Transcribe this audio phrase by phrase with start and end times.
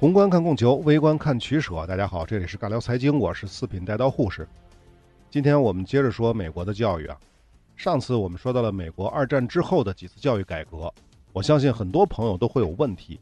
[0.00, 1.86] 宏观看供求，微观看取舍。
[1.86, 4.48] 大家好，这里是尬聊财经，我是四品带刀护士。
[5.28, 7.14] 今天我们接着说美国的教育啊。
[7.76, 10.90] 上次我们说到了美国二战之后的几次教育改革，
[11.34, 13.20] 我相信很多朋友都会有问题。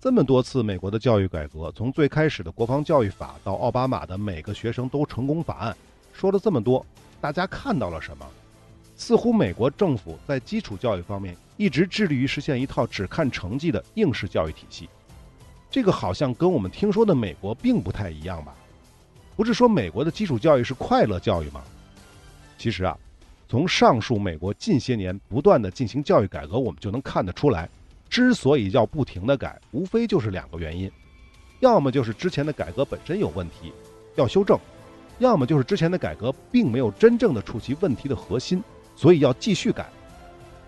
[0.00, 5.76] 这么多次美国的教育改革，从最开始的国防教育法到奥巴马的每个学生都成功法案，
[6.14, 6.84] 说了这么多，
[7.20, 8.26] 大家看到了什么？
[8.96, 14.88] 似乎美国政府在基础教育方面一直致力于实现一套只看成绩的应试教育体系。
[15.70, 18.52] 这个好像跟我们听说的美国并不太一样吧？
[19.36, 21.62] 不是说美国的基础教育是快乐教育吗？
[22.58, 22.98] 其实啊，
[23.48, 27.68] 从上述美国近些年不断的进行教育改革，我们就能看得出来，
[28.08, 30.90] 之所以要不停的改，无非就是两个原因：
[31.60, 33.72] 要么就是之前的改革本身有问题，
[34.16, 34.58] 要修正；
[35.20, 38.62] 要么就是之前的改革并没有真正的触及问题的核心，
[38.96, 39.88] 所以要继续改。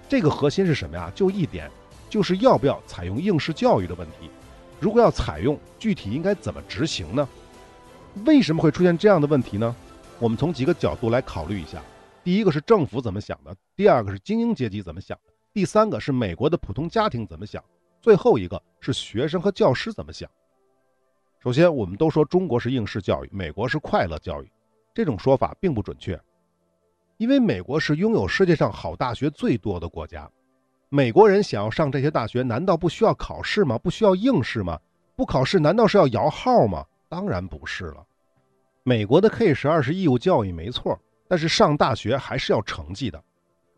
[0.09, 1.11] 这个核心是什么呀？
[1.15, 1.69] 就一点，
[2.09, 4.31] 就是要不要采用应试教育的问题。
[4.83, 7.29] 如果要采用，具体应该怎么执行呢？
[8.27, 9.77] 为什么会出现这样的问题呢？
[10.19, 11.81] 我们从几个角度来考虑一下。
[12.25, 17.63] 第一个是政府怎么想的，第二个是精英阶级怎么想的，第三个是美国的普通家庭怎么想，
[18.01, 20.29] 最后一个是学生和教师怎么想。
[21.39, 24.51] 首先，我们都说中国是应试教育，美国是快乐教育，
[24.93, 26.21] 这种说法并不准确，
[27.19, 30.29] 因为美国是拥有世界上好大学最多的国家。
[30.95, 33.79] 美国人想要上这些大学，难道不需要考试吗？
[33.79, 34.79] 不需要应试吗？
[35.17, 36.85] 不考试难道是要摇号吗？
[37.09, 38.05] 当然不是了。
[38.83, 43.19] 美国的 K 十二是义务教育没错，但是上大学还是要成绩的。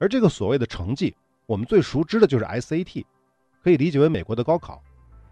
[0.01, 1.15] 而这个所谓的成绩，
[1.47, 3.05] 我们最熟知的就是 SAT，
[3.63, 4.83] 可以理解为美国的高考。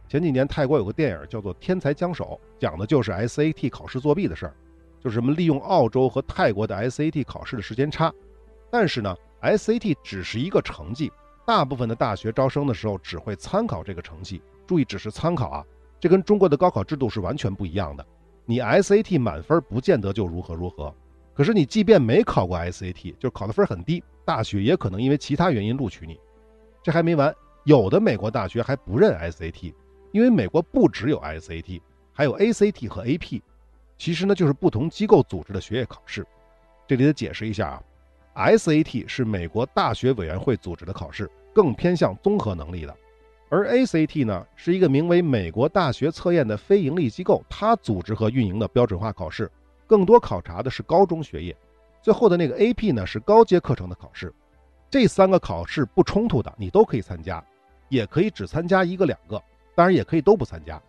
[0.09, 4.55] 前几年泰国有个电影叫做《天才枪手》，讲的就是 SAT 考试作弊的事儿，
[5.01, 8.15] 就是什么利用澳洲和泰国的 SAT 考试的时间差。
[8.71, 11.11] 但是呢，SAT 只是一个成绩。
[11.52, 15.63] 大部分的大学招生的时候只会参考这个成绩，注意只是参考啊，
[16.01, 18.02] 这跟中国的高考制度是完全不一样的。
[18.46, 20.95] 你 SAT 满分不见得就如何如何，
[21.35, 26.18] 可是你即便没考过 SAT，就是考的分很低，大学也可能因为其他原因录取你。
[26.83, 27.30] 这还没完，
[27.64, 29.74] 有的美国大学还不认 SAT，
[30.11, 31.83] 因为美国不只有 SAT，
[32.14, 33.42] 还有 ACT 和 AP，
[33.98, 36.27] 其实呢就是不同机构组织的学业考试。
[36.89, 37.83] 这里得解释一下啊。
[38.35, 42.92] SAT 是美国大学委员会组织的考试，更偏向综合能力的；
[43.48, 49.51] 而 ACT 呢，是一个名为美国大学测验的非营利机构，它组织和运营的标准化考试，
[49.86, 51.57] 更多考察的是高中学业。
[52.01, 54.33] 最后的那个 AP 呢，是高阶课程的考试。
[54.91, 57.42] 这三个考试不冲突的，你都可以参加，
[57.89, 59.42] 也可以只参加一个两个，
[59.74, 60.80] 当然也可以都不参加。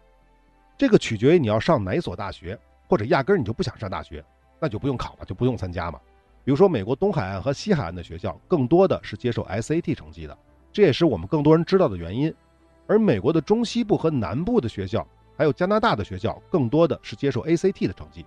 [0.78, 2.58] 这个取决于你要上哪所大学，
[2.88, 4.24] 或者压根儿你就不想上大学，
[4.60, 6.00] 那就不用考了，就不用参加嘛。
[6.44, 10.38] 比如说，美国东海岸和西海岸的学校更多的是接受 SAT 成绩的，
[10.74, 12.34] 这也是我们更多人知道的原因。
[12.88, 15.08] 而美国的中西部和南部的学校，
[15.38, 18.26] 还有加拿大的学校，更多的是接受 ACT 的成绩。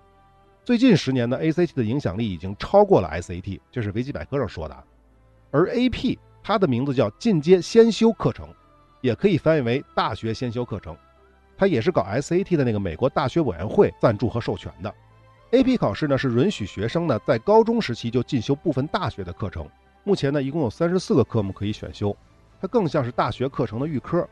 [0.65, 4.83] 最近十年呢，ACT 的影响力已经超过了 SAT，这是维基百科上说的。
[5.51, 8.49] 而 AP 它的名字叫进阶先修课程，
[9.01, 10.97] 也可以翻译为大学先修课程，
[11.55, 14.93] 它也是搞 SAT 的那个美国大学委员会赞助和授权的。
[15.51, 19.65] AP 考试呢是允许学生呢在高中时期就进修部分大学的课程，
[20.03, 22.13] 目前呢一共有三十四个科目可以选修，
[22.59, 24.27] 它更像是大学课程的预科，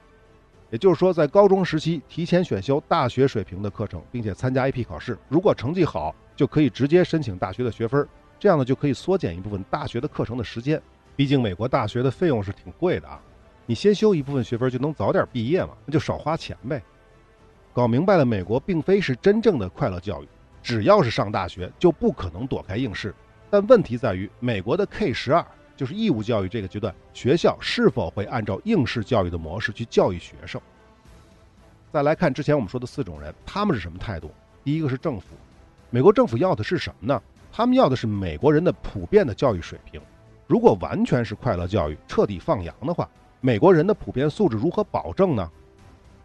[0.69, 8.07] 也就是说在高中时期提前选修大学水平的课程，并且参加 AP 考试，如果成绩好就可以直接申请大学的学分，
[8.39, 10.81] 这样呢就可以缩减一部分大学的课程的时间，
[11.15, 13.21] 毕竟美国大学的费用是挺贵的啊，
[13.65, 16.81] 你先修一部分学分就能早点毕业嘛，那就少花钱呗。
[17.73, 20.27] 搞明白了，美国并非是真正的快乐教育。
[20.63, 23.13] 只要是上大学，就不可能躲开应试。
[23.49, 30.61] 但问题在于，美国的 K 十二就是义务教育这个阶段，学校是否会按照应试教育的模式去教育学生？
[31.91, 34.31] 再来看之前我们说的四种人，他们是什么态度？
[34.63, 35.35] 第一个是政府，
[35.89, 37.21] 美国政府要的是什么呢？
[37.51, 40.01] 他们要的是美国人的普遍的教育水平。
[40.47, 43.09] 如果完全是快乐教育，彻底放羊的话，
[43.41, 45.51] 美国人的普遍素质如何保证呢？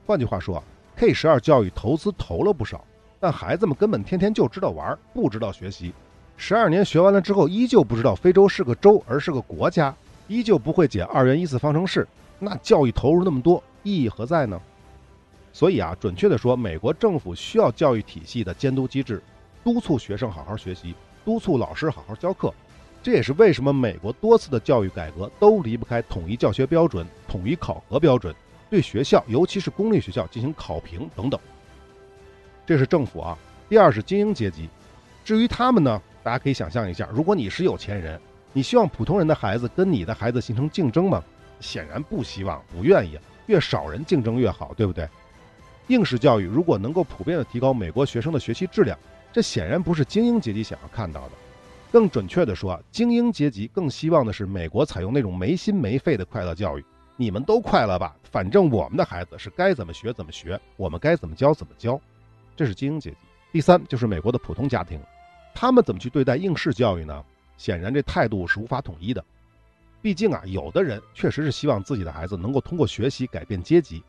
[0.06, 0.62] 换句话说
[0.96, 2.85] ，K 十二教育投资投了不少。
[3.20, 5.93] 但孩子们根本天天就知道玩，不知道学习。
[6.42, 9.94] 十二年学完了之后，依旧不知道非洲是个州而是个国家，
[10.26, 12.08] 依旧不会解二元一次方程式。
[12.38, 14.58] 那教育投入那么多，意义何在呢？
[15.52, 19.22] 所以啊，准确的说，美国政府需要教育体系的监督机制，
[19.62, 20.94] 督促学生好好学习，
[21.26, 22.52] 督促老师好好教课。
[23.02, 28.34] 这也是为什么美国多次的教育改革都离不开统一教学标准、统一考核标准，
[28.70, 31.38] 对学校，尤其是公立学校进行考评等等。
[32.64, 33.36] 这是政府啊，
[33.69, 34.70] 第二是精英阶级。
[35.22, 38.20] 至于他们呢，大家可以想象一下，如果你是有钱人，
[38.52, 41.22] 你希望普通人的孩子跟你的孩子形成竞争吗？
[41.61, 43.19] 显然不希望，不愿意。
[43.46, 45.08] 越少人竞争越好，对不对？
[45.88, 48.96] 应试教育如果能够普遍的提高美国学生的学习质量，
[49.32, 51.32] 这显然不是精英阶级想要看到的。
[51.90, 56.84] 更准确的说，精英阶级更希望的是美国采用那种没心没肺的快乐教育。
[57.17, 62.00] 你们都快乐吧，反正我们的孩子是该怎么学怎么学，我们该怎么教怎么教。
[62.56, 63.17] 这是精英阶级。
[63.52, 65.00] 第三就是美国的普通家庭，
[65.60, 67.22] 他们怎么去对待应试教育呢？
[67.58, 69.22] 显然这态度是无法统一的。
[70.00, 74.02] 毕竟啊，有的人确实是希望自己的孩子能够通过学习改变阶级，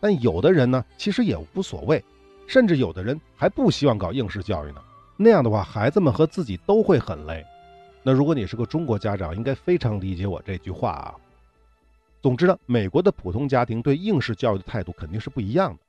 [0.00, 2.02] 但有的人呢，其实也无所谓，
[2.46, 4.82] 甚至有的人还不希望搞应试教育呢。
[5.18, 7.44] 那样的话，孩子们和自己都会很累。
[8.02, 11.14] 那如果你是个中国家长，应该非常理解我这句话啊。
[12.22, 15.80] 总之呢，美国的普通家庭对应试教育的态度肯定是不一样的。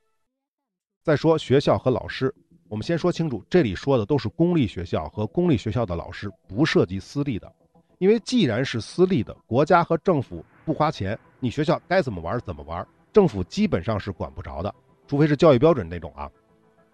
[1.03, 2.35] 再说学校和老师，
[2.67, 7.51] 我们先说清楚，这里说的都是公立学校和公立学校的老师，不涉及私立的。
[7.99, 14.73] 因为既然是私立的，国家和政府不花钱，你学校该怎么玩怎么玩，政府基本上是管不着的，
[15.07, 16.29] 除非是教育标准那种啊。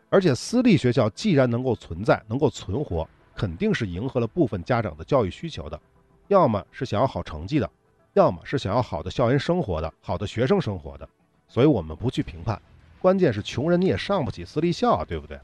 [0.10, 5.80] 而且私立学校既然能够存在、能够存活，肯定是迎合了部分家长的教育需求的，
[6.28, 7.70] 要么是想要好成绩的，
[8.14, 11.08] 要么是想要好的校园生活的、好的学生生活的。
[11.48, 12.62] 所以我们不去评判，
[13.00, 15.40] 关键是穷人你也上不起私立校啊，对不对？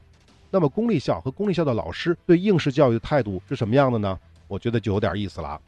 [0.50, 4.18] 那么公立校和公立校的老师对应试教育的态度是什么样的呢？
[4.46, 5.60] 我觉得就有点意思了。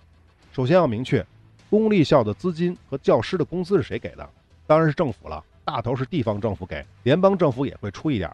[0.52, 1.24] 首先要明确，
[1.68, 4.28] 公立校的资金和教师的工资是谁给的？
[4.66, 8.30] 当然是政府了，大头是地方政府给，联邦政府也会出一点。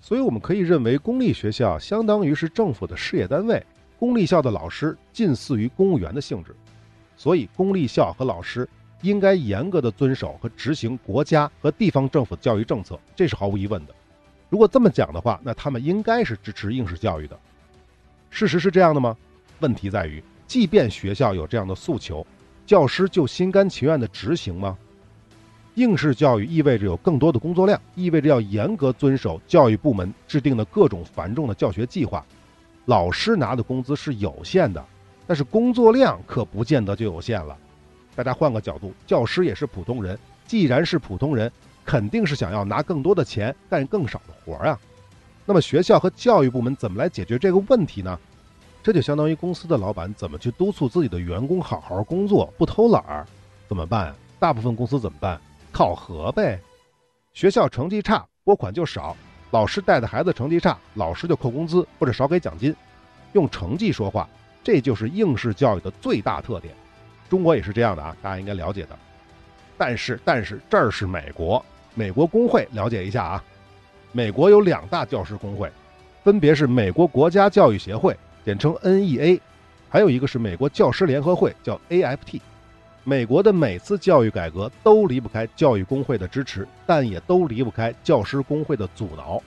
[0.00, 3.62] 所以我们可以认为，公立学校相当于是政府的事业单位，
[3.98, 6.54] 公立校的老师近似于公务员的性质。
[7.16, 8.66] 所以，公立校和老师
[9.02, 13.94] 应该严格的遵守和执行国家和地方政府的教育政策，这是毫无疑问的。
[14.50, 17.38] 如果这么讲的话，那他们应该是支持应试教育的。
[18.28, 19.16] 事实是这样的吗？
[19.60, 22.26] 问题在于，即便学校有这样的诉求，
[22.66, 24.76] 教师就心甘情愿地执行吗？
[25.76, 32.24] 应试教育意味着有更多的工作量，意味着要严格遵守教育部门制定的各种繁重的教学计划。
[32.86, 34.84] 老师拿的工资是有限的，
[35.28, 37.56] 但是工作量可不见得就有限了。
[38.16, 41.50] 大家换个角度，教师也是普通人，既然是普通人，
[41.90, 44.78] 肯定是想要拿更多的钱干更少的活儿啊。
[45.44, 48.16] 那么学校和教育部门怎么来解决这个问题呢？
[48.80, 53.26] 这就相当于公司的老板怎么去督促自己的员工好好工作，不偷懒儿，
[53.66, 54.14] 怎么办？
[54.38, 55.40] 大部分公司怎么办？
[55.72, 56.60] 考核呗。
[57.32, 59.16] 学校成绩差，拨款就少；
[59.50, 62.72] 老师带的孩子成绩差，老师就扣工资或者少给奖金。
[63.32, 64.28] 用成绩说话，
[64.62, 66.72] 这就是应试教育的最大特点。
[67.28, 68.96] 中国也是这样的啊，大家应该了解的。
[69.76, 71.64] 但是，但是这儿是美国，
[71.94, 73.44] 美国工会了解一下啊。
[74.12, 75.70] 美国有两大教师工会，
[76.24, 78.16] 分别是美国国家教育协会。
[78.44, 79.38] 简称 NEA，
[79.88, 82.40] 还有一个是美国教师联合会，叫 AFT。
[83.04, 89.40] 美国的每次教育改革都离不开教育工会的支持，但也都离不开教师工会的阻挠。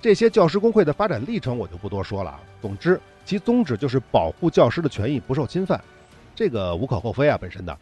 [0.00, 2.40] 这些教师工会的发展历程我就不多说了啊。
[2.62, 5.82] 总之，其宗旨就是保护教师的权益不受侵犯，
[6.34, 7.76] 这个无可厚非啊，本身的。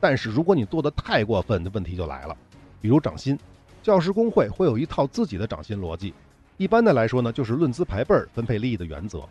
[0.00, 2.36] 但是如果你做的太过分，的问题就来了。
[2.80, 3.38] 比如涨薪，
[3.82, 6.14] 教师工会会有一套自己的涨薪逻辑。
[6.56, 9.22] 一般的来说呢，就是论资排辈儿分配利益的原则。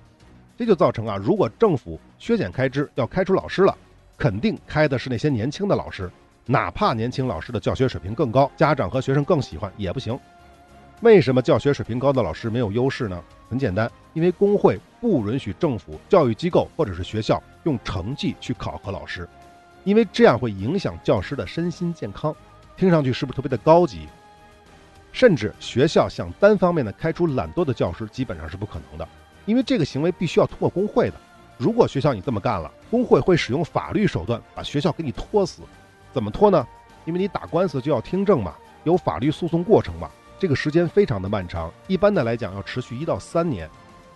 [0.58, 3.77] 这就造成啊，如果政府削减开支要开除老师了，
[4.18, 6.10] 肯定开的是那些年轻的老师，
[6.46, 10.18] 哪怕年轻老师的教学水平更高，家长和学生更喜欢也不行。
[11.01, 13.24] 为什么教学水平高的老师没有优势呢？
[13.50, 19.30] 很简单，因为工会不允许政府、教育机构或者是学校用成绩去考核老师，
[19.84, 22.36] 因为这样会影响教师的身心健康。
[22.77, 24.07] 听上去是不是特别的高级？
[25.12, 29.07] 甚至学校想单方面的开除懒惰的教师，基本上是不可能的。
[29.46, 31.15] 因为这个行为必须要通过工会的，
[31.57, 35.63] 如果学校你这么干了，工会会使用法律手段把学校给你拖死。
[36.13, 36.67] 怎么拖呢？
[37.05, 38.53] 因为你打官司就要听证嘛，
[38.84, 43.67] 有法律诉讼过程嘛，这个时间非常的漫长，一般的来讲要持续一到三年。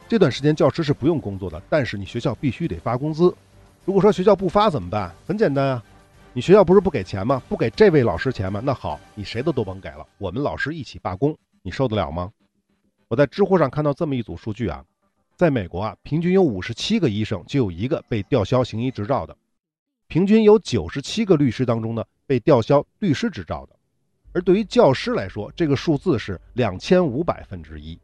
[0.08, 3.34] 这段时间教师是不用工作的，但是你学校必须得发工资。
[3.86, 5.12] 如果说学校不发怎么办？
[5.26, 5.84] 很简单啊，
[6.34, 7.44] 你学校不是不给钱吗？
[7.50, 8.62] 不给这位老师钱吗？
[8.64, 12.32] 那好，你谁的都甭给了，我们老师一起罢工，你受得了吗？
[13.10, 14.82] 我在知乎上看到这么一组数据啊。
[15.36, 19.36] 在美国啊，平均有五十七个医生就有一个被吊销行医执照的，
[20.08, 23.76] 平均有九十七个律师当中呢被吊销律师执照的，
[24.32, 28.00] 而对于教师来说，这个数字是两千五百分之一，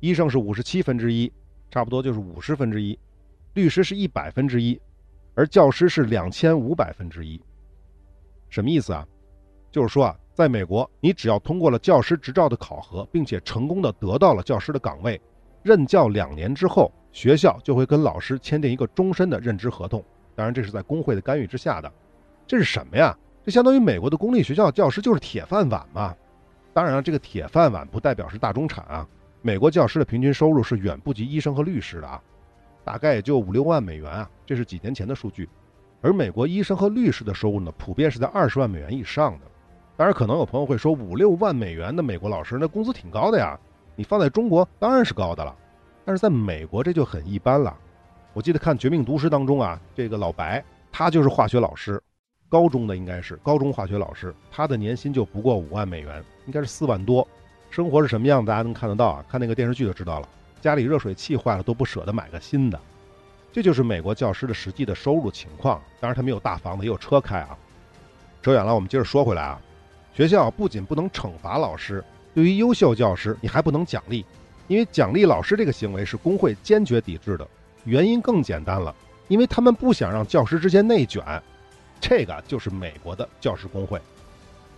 [0.00, 1.32] 医生是五十七分之一，
[1.70, 2.98] 差不多就是五十分之一，
[3.54, 4.78] 律师是一百分之一，
[5.34, 7.40] 而教师是两千五百分之一，
[8.52, 9.02] 什么意思啊？
[9.70, 15.18] 就是说啊，在美国，你只要通过了教师执照的考核，并且成功的得到了教师的岗位。
[15.62, 20.04] 任教两年之后，学校就会跟老师签订一个终身的任职合同。
[20.34, 21.90] 当然，这是在工会的干预之下的。
[22.46, 23.16] 这是什么呀？
[23.42, 26.14] 这相当于美国的公立学校教师就是铁饭碗嘛。
[26.74, 29.08] 当然了，这个铁饭碗不代表是大中产啊。
[29.40, 32.22] 美国教师的平均收入是远不及医生和律师的啊，
[32.84, 35.48] 大概也就五六万美元啊，这是几年前的数据。
[36.02, 39.46] 而美国医生和律师的收入呢，普遍是在二十万美元以上的。
[39.96, 43.58] 当然，可能有朋友会说，五六万美元的美国老师，那工资挺高的呀。
[43.94, 45.54] 你放在中国当然是高的了，
[46.04, 47.76] 但是在美国这就很一般了。
[48.32, 52.02] 我记得看《绝命毒师》当中啊，这个老白他就是化学老师，
[52.48, 57.26] 高中的应该是高中化学老师，他的年薪就不过五万美元，应该是四万多。
[57.70, 59.24] 生活是什么样，大家能看得到啊？
[59.28, 60.28] 看那个电视剧就知道了。
[60.60, 62.80] 家里热水器坏了都不舍得买个新的。
[63.52, 65.80] 这就是美国教师的实际的收入情况。
[66.00, 67.56] 当然，他没有大房子，也有车开啊。
[68.42, 69.60] 扯远了，我们接着说回来啊。
[70.14, 72.02] 学校不仅不能惩罚老师，
[72.34, 74.24] 对于优秀教师，你还不能奖励，
[74.68, 77.46] 因为奖励老师这个行为是工会坚决抵制的。
[77.84, 78.94] 原因更简单了，
[79.28, 81.22] 因为他们不想让教师之间内卷。
[82.00, 84.00] 这个就是美国的教师工会。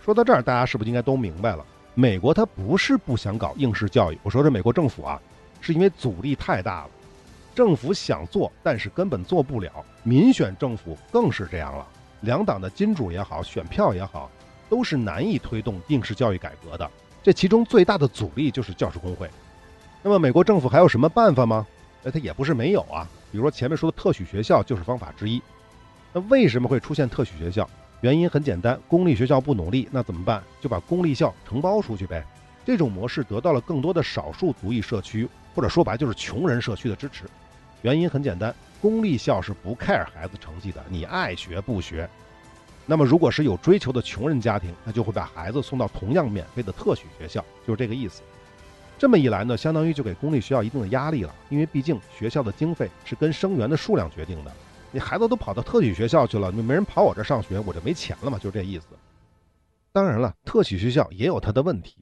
[0.03, 1.65] 说到这儿，大家是不是应该都明白了？
[1.93, 5.19] 美国它不是不想搞应试教育，我说这美国政府啊，
[5.61, 6.89] 是因为阻力太大了。
[7.55, 9.71] 政府想做，但是根本做不了。
[10.03, 11.87] 民选政府更是这样了，
[12.21, 14.29] 两党的金主也好，选票也好，
[14.69, 16.91] 都是难以推动应试教育改革的。
[17.23, 19.29] 这其中最大的阻力就是教师工会。
[20.03, 21.65] 那么美国政府还有什么办法吗？
[22.03, 23.09] 哎，它也不是没有啊。
[23.31, 25.41] 比如说前面说的特许学校就是方法之一。
[26.13, 27.67] 那为什么会出现特许学校？
[28.01, 30.43] 原因很简单，公立学校不努力，那怎么办？
[30.59, 32.23] 就把公立校承包出去呗。
[32.65, 37.23] 这种模式得到了更多的少数族裔社区，或者说白就是穷人社区的支持。
[37.85, 38.51] 原因很简单，
[38.81, 42.09] 公立校是不 care 孩子成绩的，你爱学不学。
[42.87, 48.23] 那么，如果是有追求的穷人家庭，那就会把孩子送到同样免费的特许学校，就是这个意思。
[48.97, 54.51] 这么一来呢，相当于就给公立学校一定的压力了，因为毕竟学校的经费是跟生源的数量决定的。
[54.91, 58.87] 你孩子都跑到特许学校去了，你没人跑我这上学，我就没钱了嘛，就这意思。
[59.91, 61.97] 当然了，特许学校也有它的问题。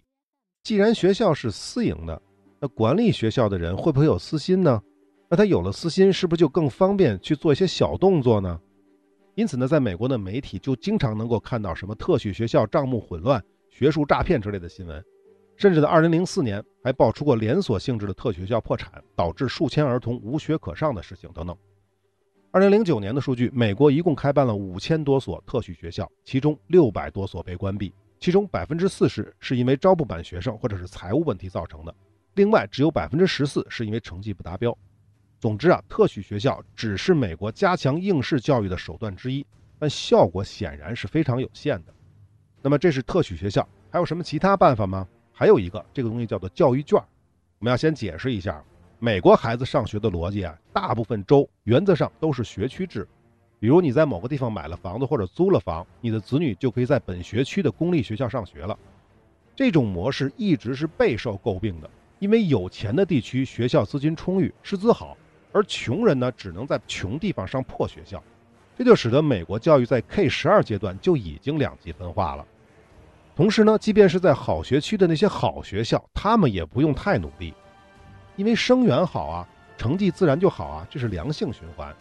[0.63, 2.21] 既然学校是私营的，
[2.61, 4.81] 那管理学校的人会不会有私心呢？
[5.33, 8.61] 那他有了私心，是不是就更方便去做一些小动作呢？
[9.33, 15.03] 因此呢，在美国的媒体就经常能够看到什么特许学校账目混乱、学术诈骗之类的新闻，
[15.57, 21.57] 甚至在2004年还爆出过连锁性质的特许学校破产，导致数千儿童无学可上的事情等等。
[22.51, 31.95] 2009年的数据，美国一共开办了五千多所特许学校，其中六百多所被关闭，其中百分之四十是因为招不满学生或者是财务问题造成的，
[32.35, 34.77] 另外只有百分之十四是因为成绩不达标。
[35.43, 39.45] 总之啊，特许学校只是美国加强应试教育的手段之一，
[39.77, 41.93] 但效果显然是非常有限的。
[42.61, 45.05] 那么这是特许学校，还有什么其他办法吗？
[45.33, 46.97] 还有一个，这个东西叫做教育券。
[47.59, 48.63] 我们要先解释一下，
[48.99, 53.05] 美国孩子上学的逻辑啊，大部分州原则上都是学区制。
[53.59, 58.79] 比如你在某个地方买了房子或者租了房，你的子女就可以在本学区的公立学校上学了。
[59.57, 65.17] 这种模式一直是备受诟病的，因为有钱的地区学校资金充裕，师资好。
[65.53, 68.21] 而穷人呢，只能在穷地方上破学校，
[68.75, 72.45] 这就使得美国教育在 K 十二阶段就已经两极分化了。
[73.35, 77.53] 同时呢，即便是在好学区的那些好学校，他们也不用太努力，
[78.35, 81.95] 因为生源好啊，成绩自然就好啊，这是良性循环。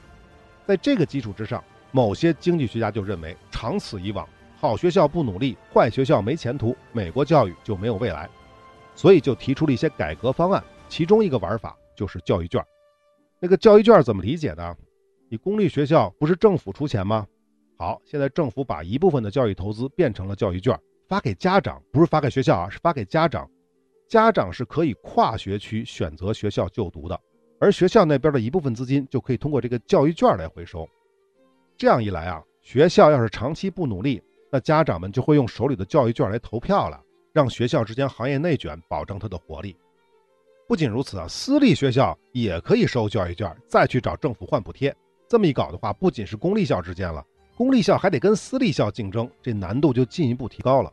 [0.67, 4.27] 在这个基础之上，某些经济学家就认为，长此以往，
[4.59, 8.29] 好学校不努力，坏学校没前途，美国教育就没有未来，
[8.95, 12.65] 所以就提出了一些改革方案，其中一个玩法就是教育券。
[13.45, 14.73] 那个教育券怎么理解呢？
[15.29, 17.27] 你公立学校不是政府出钱吗？
[17.77, 23.51] 好，现在政府把一部分的教育投资变成了教育券，发给家长，不是发给学校啊，是发给家长。
[24.07, 27.21] 家长是可以跨学区选择学校就读的，
[27.59, 30.89] 而学校那边的一部分资金就可以通过这个教育券来回收。
[31.77, 34.23] 这样一来啊，学校要是长期不努力，
[34.53, 39.77] 那家长们就会用手里的教育券来投票了，让学校之间行业内卷，保证它的活力。
[40.69, 44.95] 不仅如此啊，私立学校也可以收教育券，再去找政府换补贴。
[45.29, 47.25] 这么一搞的话，不仅是公立校之间了，
[47.57, 50.93] 公立校还得跟私立校竞争，这难度就进一步提高了。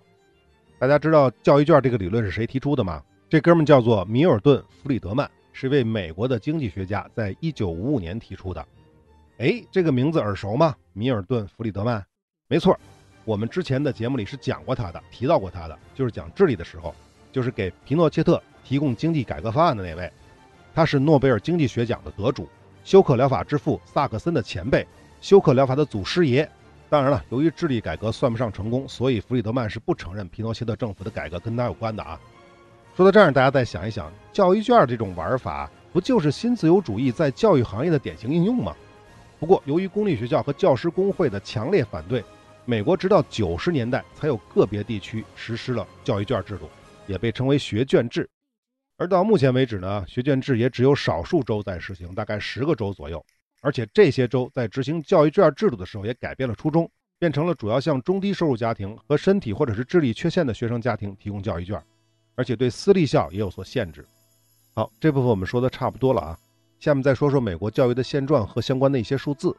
[0.78, 3.04] 大家知道教育券这个理论是谁提出的吗？
[3.30, 8.66] 这哥们叫做米尔顿·弗里德曼，是一位美国的经济学家，在一九五五年提出的。
[9.38, 10.76] 哎，这个名字耳熟吗？
[10.94, 12.04] 米尔顿·弗里德曼，
[12.48, 12.78] 没错，
[13.24, 16.94] 我们之前的节目里是讲过他的，提到过他的，就是讲智利的时候，
[17.32, 18.42] 就是给皮诺切特。
[18.64, 20.12] 提供经济改革方案的那位，
[20.74, 22.48] 他是诺贝尔经济学奖的得主，
[22.84, 24.86] 休克疗法之父萨克森的前辈，
[25.22, 26.50] 休克疗法的祖师爷。
[26.90, 32.20] 当然了，由于智力改革算不上成功，所以弗里德曼是不承认皮诺切特政府的改革跟他有关的啊。
[32.96, 38.76] 说到这儿，大家再想一想，教育券这种玩法，不就是新自由主义在教育行业的典型应用吗？
[39.40, 42.24] 不过，由于公立学校和教师工会的强烈反对，
[42.66, 46.70] 美国直到九十年代才有个别地区实施了教育券制度。
[47.08, 48.30] 也被称为学卷制。
[49.00, 53.26] 而到目前为止呢，学卷制也只有少数州在实行，大概十个州左右。
[53.62, 61.82] 而且这些州在执行教育卷制度的时候，也改变了初衷，变成了主要向中低收入家庭和身体或者是智力缺陷的学生家庭提供教育卷，
[62.36, 64.06] 而且对私立校也有所限制。
[64.76, 66.38] 好，这部分我们说的差不多了啊，
[66.82, 69.56] 下面再说说美国教育的现状和相关的一些数字。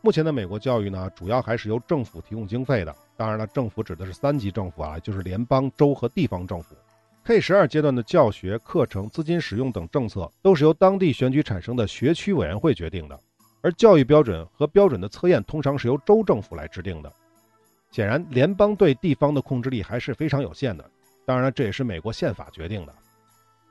[0.00, 2.96] 目前的美国教育呢，主要还是由政府提供经费的。
[3.14, 6.74] 当然了，政府指的是三级政府啊，就是联邦、州和地方政府。
[7.30, 13.16] K 十二阶段的教学课程、资金使用等政策，都是由当地选举产生的学区委员会决定的。
[13.62, 17.12] 而教育标准和标准的测验，通常是由州政府来制定的。
[17.92, 20.84] 显然，联邦对地方的控制力还是非常有限的。
[21.24, 22.92] 当然，这也是美国宪法决定的。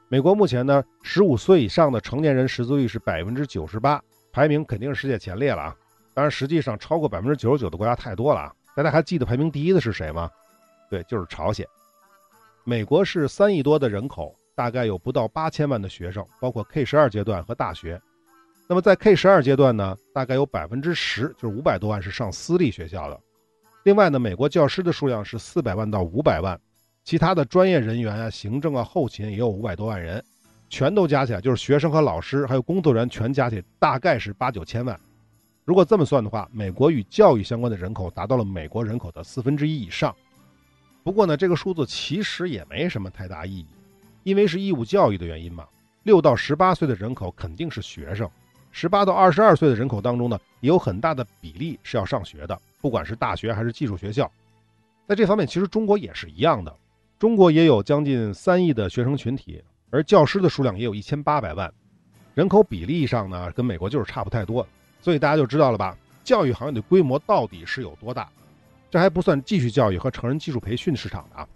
[0.08, 4.02] 美国目前呢，十五岁以上的成年人识字率是百分之九十八，
[4.32, 5.76] 排名肯定是世界前列了啊。
[6.14, 8.56] 当然，实际上超过百分之九十九的国家太多了啊！
[8.74, 10.32] 大家还记得排名第一的是谁吗？
[10.90, 11.68] 对，就是朝鲜。
[12.64, 18.00] 美国是三亿多的人口，大概有不到八千万的学生，包括 K 十二阶段和大学。
[18.68, 23.20] 那么在 K 十二阶段呢，大概有百分之十，就是五百多万是上私立学校的。
[23.84, 26.60] 另外呢，美国教师的数量是四百万到五百万，
[27.04, 30.24] 其他的专业人员啊、行政啊、后勤也有五百多万人，
[30.70, 35.00] 全都加起来就是学生和老师还有工作人员全加起来大概是八九千万。
[35.66, 40.16] 如果这么算的话，美国与教育相关的人口达到了美国人口的四分之一以上。
[41.10, 43.66] 不过呢，这个数字其实也没什么太大意义，
[44.22, 45.66] 因为是义务教育的原因嘛。
[46.04, 48.30] 六到十八岁的人口肯定是学生，
[48.72, 54.32] 十八到二十二岁的人口当中呢，也有很大的比例是要上学的，不管是大学还是技术学校。
[55.08, 56.72] 在这方面，其实中国也是一样的，
[57.18, 61.74] 中国也有将近三亿的学生群体，而教师的数量也有一千八百万，
[62.36, 64.64] 人口比例上呢，跟美国就是差不太多。
[65.02, 65.98] 所以大家就知道了吧？
[66.24, 68.30] 教育行业的规模到底是有多大？
[68.90, 71.48] 这还不算继续教育和成人技术培训市场的啊。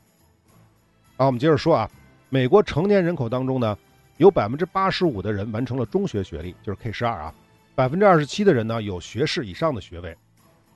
[1.18, 1.90] 好，我们接着说啊，
[2.30, 3.78] 美国成年人口当中呢，
[4.18, 7.34] 有百分之八十五的人完成了中学学历，就是 K 十二啊。
[7.76, 10.16] 百分之二十七的人呢，有学士以上的学位。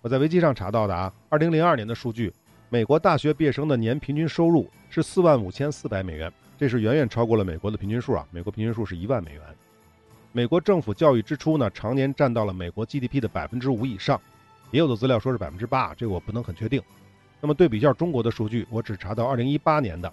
[0.01, 2.33] 我在维基上查到的啊，二零零二年的数据，
[2.69, 8.25] 美国大学毕业生的年平均收入是四万五千四百美元，这是远远超过了美国的平均数啊。
[8.31, 9.41] 美国平均数是一万美元。
[10.31, 14.19] 美国政府教育支出呢，常年占到了美国 GDP 的百分之五以上，
[14.71, 16.81] 也有的资料说是百分之八，这个我不能很确定。
[17.39, 20.11] 那么对比一下中国的数据，我只查到二零一八年的，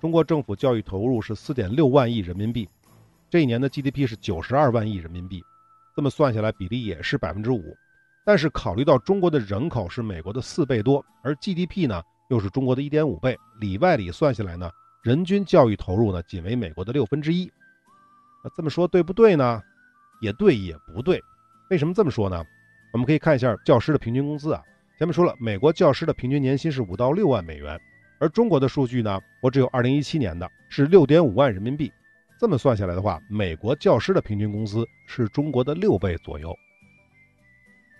[0.00, 2.68] 中国政府教育投入是四点六万亿人民币，
[3.28, 5.44] 这一年的 GDP 是九十二万亿人民币，
[5.94, 7.76] 这么算下来比例也是百分之五。
[8.24, 14.70] 但是考虑到中国的人口是美国的四倍多，而 GDP 呢又是中国的一点五倍，里外里算下来呢，
[15.02, 17.52] 人均教育投入呢仅为美国的六分之一。
[18.42, 19.62] 那这么说对不对呢？
[20.20, 21.22] 也对也不对。
[21.68, 22.42] 为什么这么说呢？
[22.94, 24.62] 我们可以看一下教师的平均工资啊。
[24.96, 27.76] 前面说了，美国教师的平均年薪是五到六万美元，
[28.20, 31.92] 而中国的数据呢，我只有二零一七年的，是六点五万人民币。
[32.38, 36.56] 这么算下来的话，美国教师的平均工资是中国的六倍左右。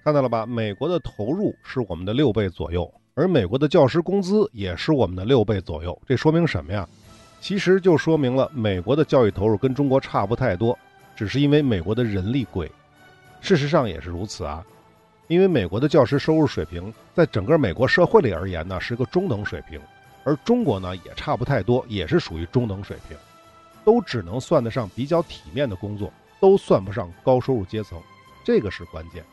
[0.05, 0.47] 看到了吧？
[0.47, 6.01] 美国的投入是我们的六倍左右，而美国的教师工资也是我们的六倍左右。
[6.07, 6.89] 这说明什么呀？
[7.41, 10.79] 其实就说明了美国的教育投入跟中国差不太多，
[11.17, 12.71] 只是因为美国的人力贵。
[13.41, 14.65] 事实上也是如此啊，
[15.27, 19.81] 因为美国的教师收入水平在整个美国社会里而言呢是个中等水平，
[20.23, 23.17] 而中国呢也差不太多，也是属于中等水平，
[23.85, 27.99] 都只能算得上比较体面的工作，都算不上高收入阶层，
[28.45, 29.25] 这个是关键。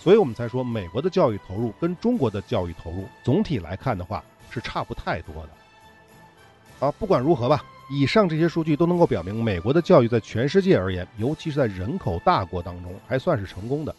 [0.00, 6.86] 所以我们才说美国的教育投入跟中国的教育投入总体来看的话是差不太多的。
[6.86, 13.94] 啊，不管如何吧，以上这些数据都能够表明，美国的教育在全世界而言，尤其是在人口大国当中，还算是成功的。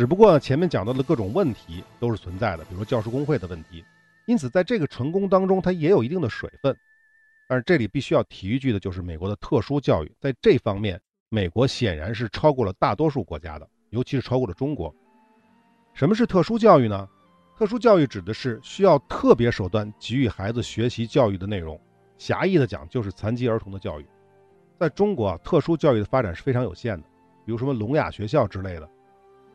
[0.00, 3.84] 只不过前面讲到的各种问题都是存在的，比如教师工会的问题。
[4.24, 6.74] 因此，在这个成功当中，它也有一定的水分。
[7.46, 14.90] 但是这里必须要提一句的就是美国的特殊教育，在这方面，美国显然是超过了大多数国家的，尤其是超过了中国。
[15.92, 17.06] 什么是特殊教育呢？
[17.58, 21.78] 特殊教育指的是需要特别手段给予孩子学习教育的内容，
[22.16, 24.06] 狭义的讲就是残疾儿童的教育。
[24.78, 27.06] 在中国啊，特殊教育的发展是非常有限的，
[27.44, 28.88] 比如什么聋哑学校之类的。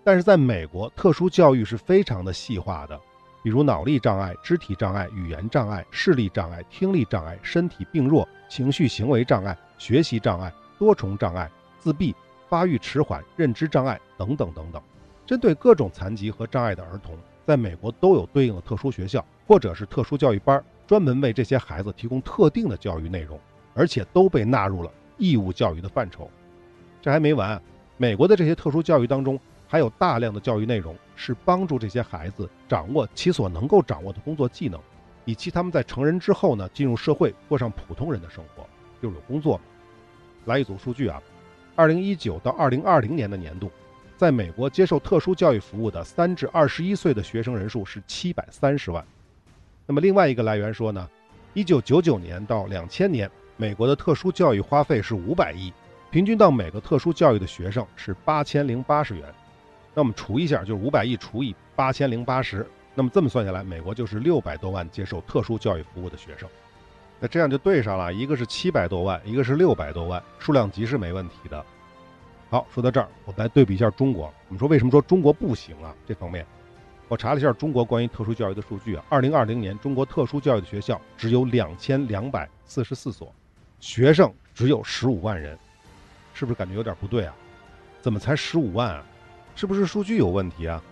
[0.06, 2.96] 但是在美国，特殊教育是非常的细化的，
[3.42, 12.16] 比如脑力障碍、肢体障碍、语言障碍、视力障碍、听力障碍、身体病弱、情绪行为障碍、学习障碍、多重障碍、自闭、
[12.48, 14.80] 发育迟缓、认知障碍等等等等，
[15.26, 17.18] 针对各种残疾和障碍的儿童。
[17.44, 23.40] 在美国都有对应的特殊学校或者是特殊教育班，专门为这些孩子提供特定的教育内容，
[23.74, 26.30] 而且都被纳入了义务教育的范畴。
[27.02, 27.60] 这还没完，
[27.98, 34.80] 美国的这些特殊教育当中，还有大量的教育内容是帮助这些孩子掌握其所能够掌握的工作技能，
[35.26, 38.68] 以期他们在成人之后呢，进入社会，过上普通人的生活，
[39.02, 39.60] 又有工作。
[40.46, 41.22] 来一组数据啊，
[41.76, 43.72] 二零一九到二零二零年的年度，
[44.16, 49.04] 在美国接受特殊教育服务的三至二十一岁的学生人数是七百三十万。
[49.88, 51.10] 那么另外一个来源说呢，
[51.54, 55.74] 一九九九年到两千年，美国的特殊教育花费是五百亿，
[56.12, 59.34] 平均到每个特殊教育的学生是八千零八十元。
[59.96, 62.68] 那我们除一下，就是五百亿除以八千零八十。
[62.94, 66.48] 那么这么算下来，美国就是六百多万接受特殊教育服务的学生，
[67.20, 71.66] 那这样就对上了，一个是七百多万，一个是六百多万，数量级是没问题的。
[72.50, 74.26] 好，说到这儿，我们来对比一下中国。
[74.48, 75.94] 我们说为什么说中国不行啊？
[76.06, 76.46] 这方面，
[77.08, 83.34] 我查了一下中国关于特殊教育的数据啊，二零二零年中国特殊教育的学校只有两千两百四十四所，
[83.82, 85.58] 学生只有十五万人，
[86.34, 87.34] 是不是感觉有点不对啊？
[88.02, 89.04] 怎么才十五万啊？
[89.56, 90.84] 是不是数据有问题啊？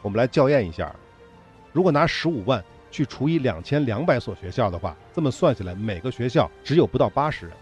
[0.00, 0.94] 我们来校验一下。
[1.72, 7.56] 如果拿十五万去除以两千两百所学校的话，这么算下来，每个学校只有不到八十人，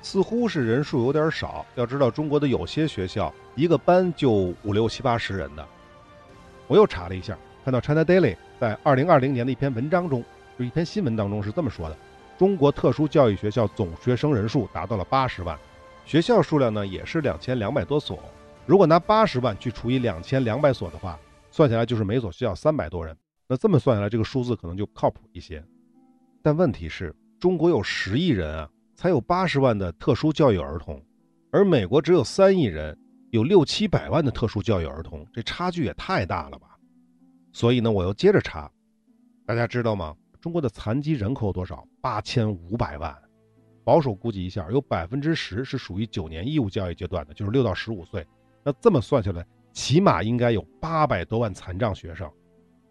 [0.00, 1.66] 似乎是人数有点少。
[1.74, 5.66] 要知道，中国的有些学校一个班就五六七八十人的。
[6.66, 10.24] 我又查了一下，看到 China Daily 在二零二零年的一篇文章中，
[10.58, 11.96] 就一篇新闻当中是这么说的：
[12.38, 15.58] 中国特殊教育学校总学生人数达到了八十万，
[16.06, 18.18] 学校数量呢也是两千两百多所。
[18.66, 21.18] 如果拿八十万去除以两千两百所的话，
[21.50, 23.16] 算下来就是每所需要三百多人。
[23.48, 25.64] 那这么算下来，这个数字可能就靠谱一些。
[26.42, 31.02] 但问题是，中国有十亿人啊，才有八十万的特殊教育儿童，
[31.50, 32.96] 而美国只有三亿人，
[33.30, 36.68] 有六七百万的特殊教育儿童，这差距也太大了吧？
[37.52, 38.70] 所以呢，我又接着查，
[39.44, 40.14] 大家知道吗？
[40.40, 41.84] 中国的残疾人口多少？
[42.00, 43.12] 八千五百万。
[43.82, 48.24] 保守估计一下，有百分之十是属于九年义务教育阶段的，就是六到十五岁。
[48.62, 52.30] 那这么算下来，起码应该有八百多万残障学生。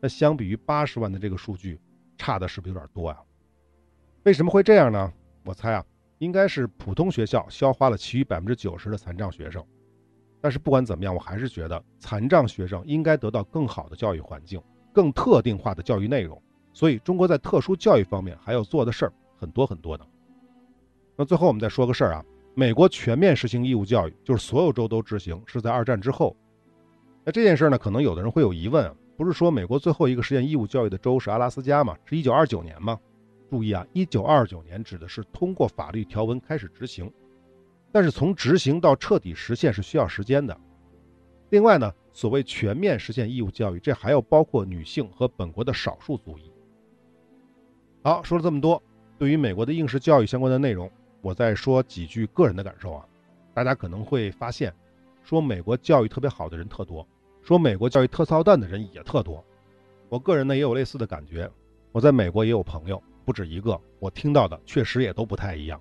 [0.01, 1.79] 那相比于八十万的这个数据，
[2.17, 3.17] 差的是不是有点多呀？
[4.23, 5.11] 为什么会这样呢？
[5.43, 5.85] 我猜啊，
[6.17, 9.63] 应该是普通学校消化了其余百分之九十的残障学生。
[10.41, 14.61] 但是不管怎么样，我还是觉得残障学生应该得到更好的教育环境、
[14.93, 16.41] 更特定化的教育内容。
[16.73, 20.07] 所以中国在特殊教育方面还要做的事儿很多很多的。
[21.17, 26.35] 那最后我们再说个事儿啊，美国全面实行义务教育，就是所有州都执行，是在二战之后。
[27.23, 28.93] 那这件事呢，可能有的人会有疑问。
[29.15, 31.97] 不是说美国最后一个实现义务教育的州是阿拉斯加吗？
[32.05, 32.97] 是一九二九年吗？
[33.49, 37.11] 注意啊，一九二九年指的是通过法律条文开始执行，
[37.91, 40.57] 但是从执行到彻底实现是需要时间的。
[41.49, 46.51] 另外呢，所谓全面实现义务教育，这还要包括女性和本国的少数族裔。
[48.03, 48.81] 好，说了这么多，
[49.17, 50.89] 对于美国的应试教育相关的内容，
[51.21, 53.05] 我再说几句个人的感受啊。
[53.53, 54.73] 大家可能会发现，
[55.23, 57.05] 说美国教育特别好的人特多。
[57.41, 59.43] 说美国教育特操蛋的人也特多，
[60.07, 61.49] 我个人呢也有类似的感觉。
[61.91, 65.79] 我在美国也有朋友，不止一个，我听到的确实也都不太一样。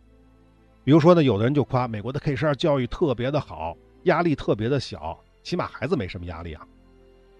[0.84, 6.66] 比如说呢，有的人就夸美国的 K 十二教育特别的好，压力特别的小，起码孩子没什么压力啊。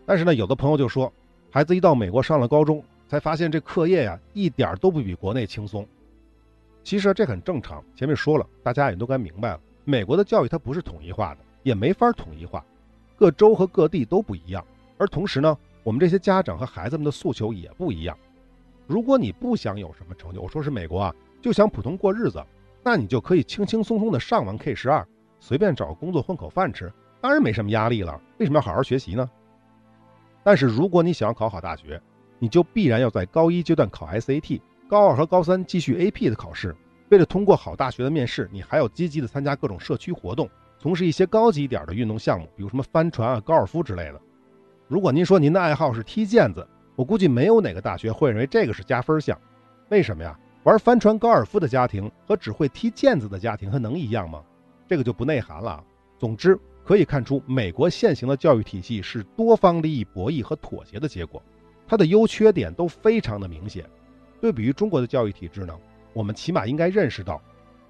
[0.04, 1.10] 但是呢，有的朋友就说，
[1.50, 5.86] 孩子一到美国上了高中，才发现这课业呀一点都不比国内轻松。
[6.82, 12.64] 其实这很正常，前面说了，大家也都该明白了，美国的教育它不是统一化的，也没法统一化。
[13.16, 14.64] 各州和各地都不一样，
[14.96, 18.16] 而同时呢，我们这些家长和孩子们的诉求也不一样。
[18.86, 22.42] 如果你不想有什么成就，我说是美国啊，就想普通过日子，
[22.82, 25.06] 那你就可以轻轻松松的上完 K 十二，
[25.40, 28.18] 随便找个工作混口饭吃，当然没什么压力了。
[28.38, 29.28] 为什么要好好学习呢？
[30.42, 32.00] 但是如果你想要考好大学，
[32.38, 36.74] 你就必然要在高一阶段考 SAT，高二和高三继续 AP 的考试。
[37.10, 40.48] 为了通过好大学的面试，你还要积极的参加各种社区活动。
[40.78, 44.20] 从事一些高级一点的运动项目，比如什么帆船啊、高尔夫之类的。
[44.86, 49.38] 如果您说您的爱好是踢毽子，我估计没有哪个大学会认为这个是加分项。
[49.90, 50.38] 为什么呀？
[50.62, 54.42] 玩帆船、高尔夫的家庭和只会踢毽子的家庭，它能一样吗？
[54.86, 55.84] 这个就不内涵了。
[56.18, 61.42] 总之，可以看出，美国现行的教育体系是多方利益博弈和妥协的结果，
[61.86, 63.84] 它的优缺点都非常的明显。
[64.40, 65.74] 对比于中国的教育体制呢，
[66.12, 67.40] 我们起码应该认识到。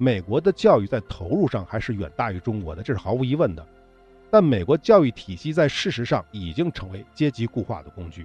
[0.01, 3.67] 美国的教育在投入上还是远大于中国的，这是毫无疑问的。
[4.31, 8.25] 但美国教育体系在事实上已经成为阶级固化的工具，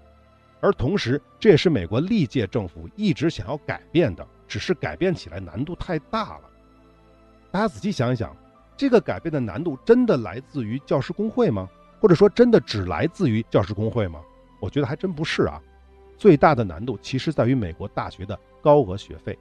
[0.62, 6.44] 而同时这也是美国历届政府一直想要改变的，只是改变起来难度太大了。
[7.50, 8.36] 大家仔细想一想，
[8.78, 11.68] 这个改变的难度真的来自于教师工会吗？
[12.00, 14.22] 或者说真的只来自于教师工会吗？
[14.62, 15.60] 我觉得还真不是啊。
[16.18, 19.38] 最大的难度其实在于美国大学的高额学费。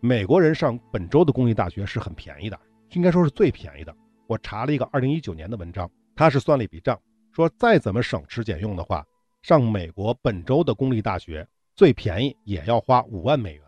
[0.00, 2.58] 美国人上本州的公立大学是很便宜的，
[2.92, 3.94] 应该说是最便宜的。
[4.26, 6.98] 我查了一个二零一九年的文章，他是算了一笔账，
[7.32, 9.04] 说再怎么省吃俭用的话，
[9.42, 13.64] 上美国本州的公立大学最便宜也要花五万美元。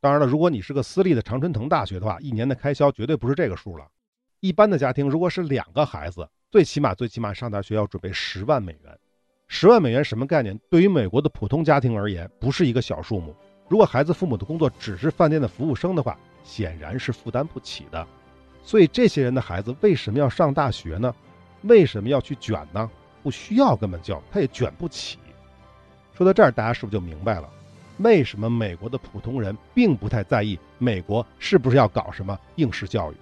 [0.00, 3.86] 当然了，如果你是个私立的常春藤大学的话，一年的开销绝对不是这个数了。
[4.40, 8.98] 一般的家庭如果是两个孩子，最起码最起码上大学要准备十万美元。
[9.54, 10.58] 十万美元什么概念？
[10.70, 13.36] 对于美国的普通家庭而言，不是一个小数目。
[13.68, 18.04] 如果孩子父母的工作只是饭店的服务生的话，显然是负担不起的。
[18.64, 21.14] 所以这些人的孩子为什么要上大学呢？
[21.64, 22.90] 为什么要去卷呢？
[23.22, 25.18] 不需要根本就他也卷不起。
[26.14, 27.46] 说到这儿，大家是不是就明白了？
[27.98, 33.16] 为什么美国的普通人并不太在意美国是不是要搞什么应试教育？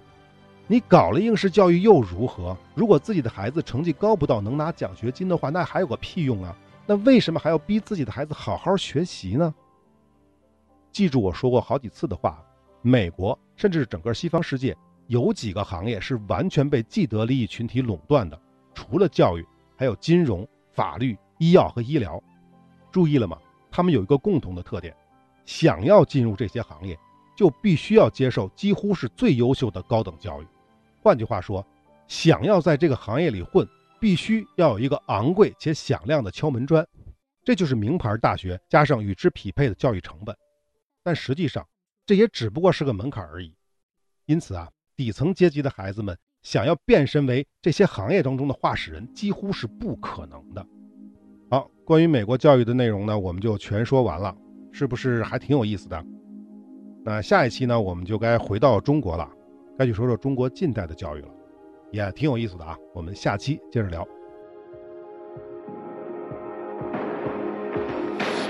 [0.71, 2.55] 你搞了应试教育又如何？
[2.73, 6.55] 如果自己的孩子成绩高不到能拿奖学金的话，那还有个屁用啊！
[6.85, 9.53] 那为什么还要逼自己的孩子好好学习呢？
[10.89, 12.41] 记住我说过好几次的话：
[12.81, 14.73] 美国甚至是整个西方世界
[15.07, 18.39] 有几个行业是完全被既得利益群体垄断的，
[18.73, 22.17] 除了教育，还有金融、法律、医药和医疗。
[22.93, 23.37] 注意了吗？
[23.69, 24.95] 他们有一个共同的特点：
[25.43, 26.97] 想要进入这些行业，
[27.35, 30.47] 就必须要接受几乎是最优秀的高等教育。
[31.01, 31.65] 换句话说，
[32.07, 33.67] 想要在这个行业里混，
[33.99, 36.87] 必须要有一个昂贵且响亮的敲门砖。
[37.43, 40.35] 这就是名牌大学加上与之匹配的教育成本。
[41.03, 41.67] 但实际上，
[42.05, 43.55] 这也只不过是个门槛而已。
[44.27, 50.63] 因此啊，底层阶级的孩子们想要变身为这些行业当中的话事人，几乎是不可能的。
[51.49, 54.35] 好，关于美国教育的内容呢，我们就全说完了，
[54.71, 56.05] 是不是还挺有意思的？
[57.03, 59.27] 那下一期呢，我们就该回到中国了，
[59.81, 61.27] 该去说说中国近代的教育了，
[61.89, 62.77] 也挺有意思的啊。
[62.93, 64.07] 我们下期接着聊。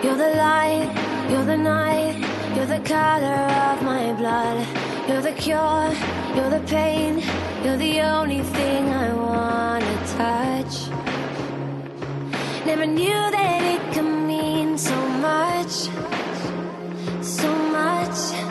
[0.04, 0.90] You're the light,
[1.30, 2.16] you're the night,
[2.54, 4.66] you're the color of my blood.
[5.08, 5.94] You're the cure,
[6.36, 7.24] you're the pain,
[7.64, 10.90] you're the only thing I wanna touch.
[12.66, 15.88] Never knew that it could mean so much,
[17.22, 18.51] so much.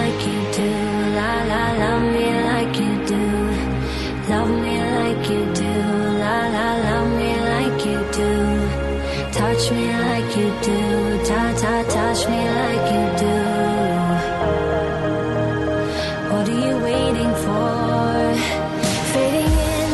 [9.61, 13.37] Touch me like you do, ta ta, touch me like you do.
[16.31, 18.33] What are you waiting for?
[19.13, 19.89] Fading in,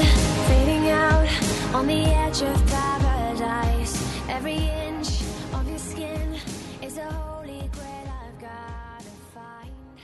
[0.47, 1.27] fading out,
[1.75, 3.99] on the edge of paradise.
[4.29, 5.21] Every inch
[5.53, 6.39] of your skin
[6.81, 9.99] is a holy grail I've gotta find.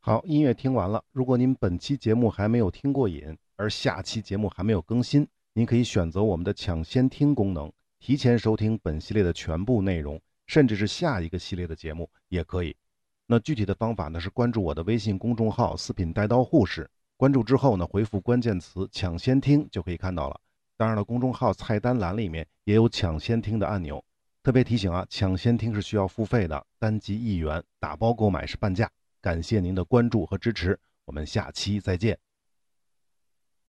[0.00, 1.02] 好，音乐听完了。
[1.12, 12.76] 如果您本期节目还没有听过瘾，而下期节目还没有更新，您可以选择我们的抢先听功能，提前收听本系列的全部内容，甚至是下一个系列的节目也可以。
[13.26, 20.40] 那具体的方法呢是关注我的微信公众号“四品带刀护士”，关注之后呢回复关键词“抢先听”就可以看到了。
[20.76, 24.02] 当然了，公众号菜单栏里面也有抢先听的按钮。
[24.44, 28.88] 特别提醒啊，抢先听是需要付费的，单集一元，打包购买是半价。
[29.20, 32.16] 感谢您的关注和支持，我们下期再见。